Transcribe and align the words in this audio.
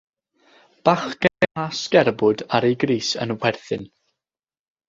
Bachgen 0.87 1.43
a 1.63 1.67
sgerbwd 1.81 2.43
ar 2.59 2.67
ei 2.71 2.79
grys 2.85 3.11
yn 3.23 3.37
chwerthin. 3.39 3.85